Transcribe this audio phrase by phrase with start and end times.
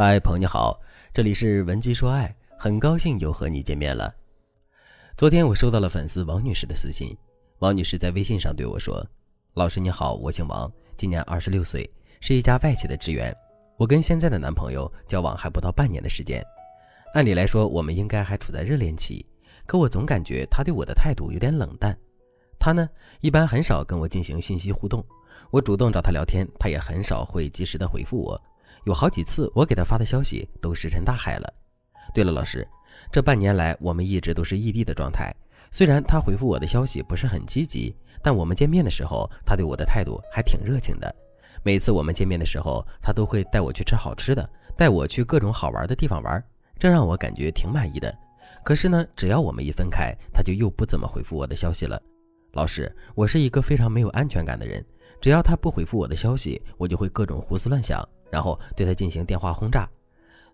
[0.00, 0.80] 嗨，朋友你好，
[1.12, 4.14] 这里是文姬说爱，很高兴又和你见面了。
[5.16, 7.18] 昨天我收到了粉丝王女士的私信，
[7.58, 9.04] 王女士在微信上对我说
[9.54, 11.90] ：“老师你好，我姓王，今年二十六岁，
[12.20, 13.36] 是一家外企的职员。
[13.76, 16.46] 我跟现在的男朋友交往还不到半年的时间，
[17.12, 19.26] 按理来说我们应该还处在热恋期，
[19.66, 21.98] 可我总感觉他对我的态度有点冷淡。
[22.56, 22.88] 他呢，
[23.20, 25.04] 一般很少跟我进行信息互动，
[25.50, 28.40] 我主动找他聊天，他也很少会及时的回复我。”
[28.88, 31.54] 有好几次，我给他发的消息都石沉大海了。
[32.14, 32.66] 对了，老师，
[33.12, 35.30] 这半年来我们一直都是异地的状态。
[35.70, 41.14] 虽然他回复我的消息不是很积极，但我们见面的时候，他对我的态度还挺热情的。
[41.62, 46.42] 每次我们见面的时候，他都会带我去吃好吃的，带我去各种好玩的地方玩，
[46.78, 48.10] 这让我感觉挺满意的。
[48.64, 52.00] 可是呢，只要我们一分开，他就又不怎么回复我的消息了。
[52.52, 54.82] 老师，我是一个非常没有安全感的人，
[55.20, 58.02] 只要他不回复我的消息，我就会各种胡思乱想。
[58.30, 59.88] 然后对他进行电话轰炸，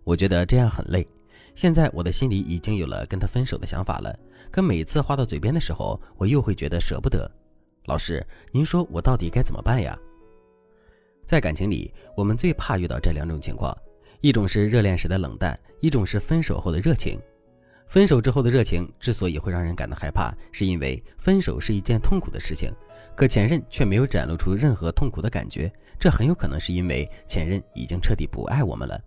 [0.05, 1.07] 我觉得这样很累。
[1.55, 4.19] 现在我的心里已经有了跟他分手的想法了，
[4.51, 7.31] 可每次话到嘴边的时候，我又会觉得舍不得。
[7.87, 9.97] 老师，您说我到底该怎么办呀？
[11.25, 13.77] 在感情里，我们最怕遇到这两种情况：
[14.21, 17.21] 一种是热恋时的冷淡，一种是分手后的热情。
[17.95, 22.75] 分手之后的热情之所以会让人感到害怕，是因为分手是一件痛苦的事情。
[23.15, 29.01] 可前任却没有展露出任何痛苦的感觉，这很有可能是因为前任已经彻底不爱我们了。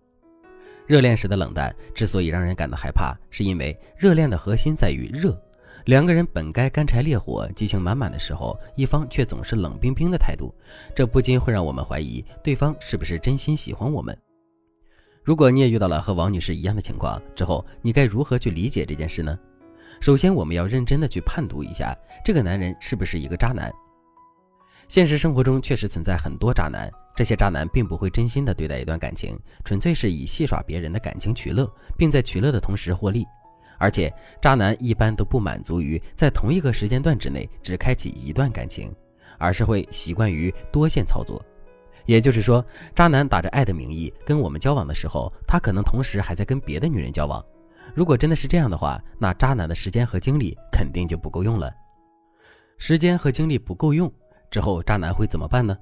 [0.86, 5.38] 热恋时的冷淡之所以让人感到害怕，是因为热恋的核心在于热，
[5.88, 10.56] 两个人本该干柴烈火、激情满满的时候，一方却总是冷冰冰的态度，
[10.96, 14.18] 这不禁会让我们怀疑对方是不是真心喜欢我们。
[15.28, 19.38] 如果你也遇到了和王女士一样的情况之后，你该如何去理解这件事呢？
[20.00, 23.70] 首先，我们要认真的去判读一下这个男人是不是一个渣男。
[24.88, 33.26] 现实生活中确实存在很多渣男，这些渣男并不会真心的对待一段感情，纯粹是以戏耍别人的感情取乐，并在取乐的同时获利。
[33.78, 34.10] 而且，
[34.42, 38.96] 渣男一般都不满足于在同一个时间段之内只开启一段感情，
[39.38, 41.46] 而是会习惯于多线操作。
[42.08, 47.46] 也就是说，渣男打着爱的名义跟我们交往的时候，他可能同时还在跟别的女人交往。
[47.94, 51.72] 如果真的是这样的话，那渣男的时间和精力肯定就不够用了。
[52.78, 54.12] 时间和精力不够用。
[54.50, 55.78] 之后，渣男会怎么办呢？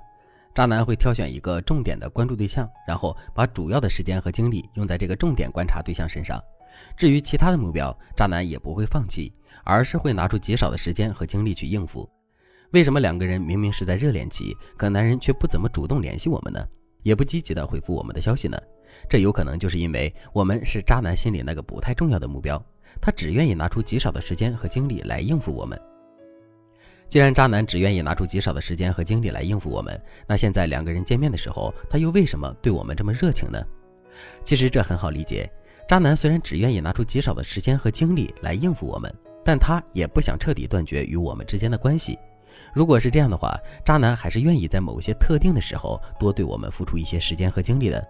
[0.56, 6.42] 渣男会挑选一个重点的关注对象，然后把主要的时间和精力用在这个重点观察对象身上。
[6.97, 9.31] 至于其他的目标，渣男也不会放弃，
[9.63, 12.09] 而是会拿出极少的时间和精力去应付。
[12.72, 16.66] 为什么两个人明明是在热恋期，可男人却不怎么主动联系我们呢？
[17.03, 18.58] 也不积极的回复我们的消息呢？
[19.09, 22.62] 这有可能就是因为我们是渣男心里那个不太重要的目标，
[23.00, 25.80] 他只愿意拿出极少的时间和精力来应付我们。
[27.08, 33.64] 既然渣男只愿意拿出极少的时间和精力来应付我们，那现在两个人见面的时候，他又为什么对我们这么热情呢？
[34.44, 35.48] 其实这很好理解，
[35.88, 42.18] 渣男虽然只愿意拿出极少的时间和精力来应付我们，但他也不想彻底断绝与我们之间的关系。
[42.74, 48.06] 如果是这样的话，渣男还是愿意在某些特定的时候多对我们付出一些时间和精力的。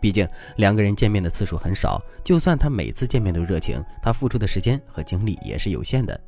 [0.00, 6.18] 毕竟两个人见面的次数很少，就算他每次见面都热情，他付出的时间和精力也是有限的。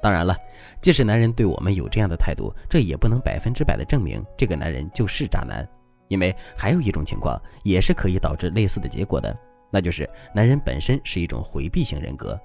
[0.00, 0.36] 当然了，
[0.80, 5.68] 即使男人对我们有这样的态度，这也不能百分之百的证明这个男人就是渣男，
[6.08, 9.36] 因为还有一种情况也是可以导致类似的结果的，
[9.70, 12.40] 那就是男人本身是一种回避型人格。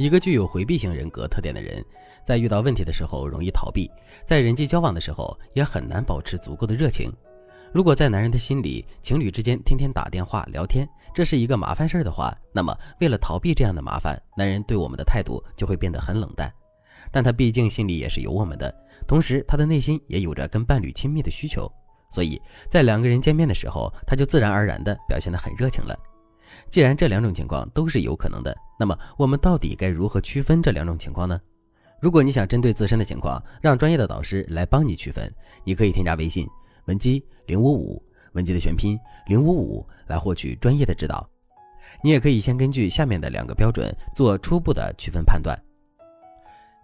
[0.00, 1.84] 一个具有回避型人格特点的人，
[2.24, 3.90] 在遇到问题的时候容易逃避，
[4.24, 7.12] 在人际交往的时候也很难保持足够的热情。
[7.70, 16.50] 如果在男人的心里，情侣之间天天打电话聊天，这是一个麻烦事儿的话，那么为了逃避这样的麻烦，男人对我们的态度就会变得很冷淡。
[17.12, 18.74] 但他毕竟心里也是有我们的，
[19.06, 21.70] 同时他的内心也有着跟伴侣亲密的需求，
[22.10, 22.40] 所以
[22.70, 25.94] 在两个人见面的时候，他就自然而然地表现得很热情了。
[26.70, 31.40] 既然这两种情况都是有可能的，那么我们到底该如何区分这两种情况呢？
[32.00, 35.30] 如果你想针对自身的情况，让专业的导师来帮你区分，
[35.64, 36.48] 你可以添加微信。
[36.86, 38.02] 文姬零五五，
[38.32, 41.28] 文姬的全拼零五五，来获取专业的指导。
[42.02, 45.56] 你也可以先根据下面的两个标准做初步的区分判断。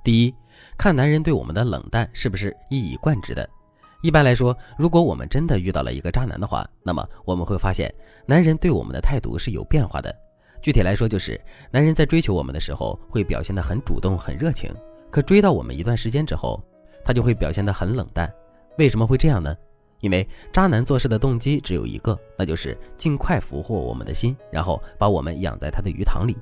[0.05, 0.35] 第一，
[0.77, 3.49] 看男人对我们的冷淡是不是一以贯之的。
[4.07, 7.93] 一般来说，如果我们真的遇到了一个渣男的话，那么我们会发现，
[8.25, 10.15] 男人对我们的态度是有变化的。
[10.63, 11.41] 具体来说，就是
[11.73, 14.71] 男人在追求我们的时候，会表现得很主动、很热情；
[15.11, 16.63] 可追到我们一段时间之后，
[17.05, 18.33] 他就会表现得很冷淡。
[18.79, 19.53] 为什么会这样呢？
[19.99, 26.37] 因为渣男做事的动机只有一个，那就是尽快俘获我们的心，然后把我们养在他的鱼塘里。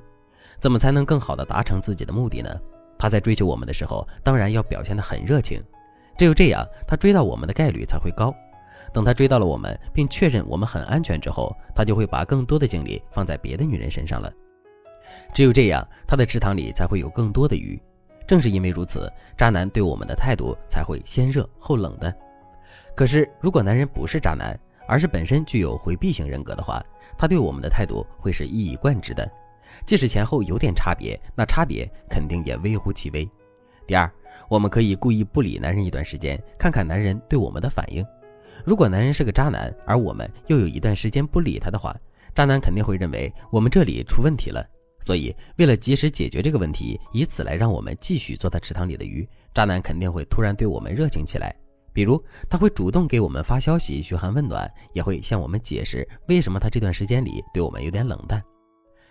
[0.59, 2.61] 怎么才能更好的达成自己的目的呢？
[2.95, 5.59] 他在追求我们的时候，当然要表现得很热情，
[6.17, 8.33] 只有这样，他追到我们的概率才会高。
[8.93, 14.31] 等他追到了我们，并确认我们很安全之后，他就会把更多的精力放在别的女人身上了。
[15.33, 17.81] 只有这样，他的池塘里才会有更多的鱼。
[18.25, 22.15] 正是因为如此，渣男对我们的态度才会先热后冷的。
[22.95, 24.57] 可是，如果男人不是渣男，
[24.87, 26.81] 而是本身具有回避型人格的话，
[27.17, 29.29] 他对我们的态度会是一以贯之的。
[29.85, 33.29] 即使前后有点差别，那差别肯定也微乎其微。
[33.87, 34.11] 第二，
[34.49, 38.05] 我们可以故意不理男人一段时间，看看男人对我们的反应。
[38.63, 41.95] 如果男人是个渣男，而我们又有一段时间不理他的话，
[42.33, 44.65] 渣男肯定会认为我们这里出问题了。
[44.99, 51.55] 所以，为了及时解决这个问题，以此来让我们继续做他池塘里的鱼，渣男肯定会突然对我们热情起来。
[51.93, 58.41] 比如，他会主动给我们发消息嘘寒问暖，也会向我们解释为什么他这段时间里对我们有点冷淡。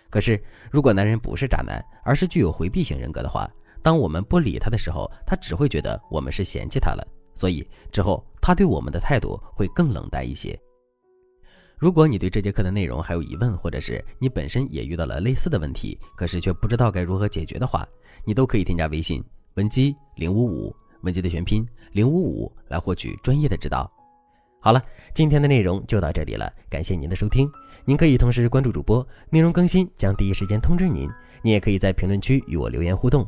[0.09, 3.49] 可是，如果男人不是渣男，而是具有回避型人格的话，
[3.85, 10.59] 当我们不理他的时候，他只会觉得我们是嫌弃他了，所以之后他对我们的态度会更冷淡一些。
[11.77, 17.87] 如果你对这节课的内容还有疑问，或者是你本身也遇到了类似的问题，可是却不知道该如何解决的话，
[18.23, 19.23] 你都可以添加微信
[19.53, 23.87] 文姬零五五，文姬的全拼零五五来获取专业的指导。
[24.59, 24.83] 好了，
[25.13, 27.47] 今天的内容就到这里了，感谢您的收听。
[27.85, 31.07] 您可以同时关注主播，内容更新将第一时间通知您。
[31.43, 33.27] 您也可以在评论区与我留言互动，